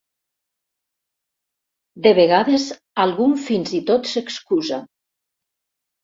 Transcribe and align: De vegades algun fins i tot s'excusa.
De 2.07 2.13
vegades 2.19 2.65
algun 3.03 3.35
fins 3.49 3.73
i 3.81 3.83
tot 3.91 4.09
s'excusa. 4.13 4.81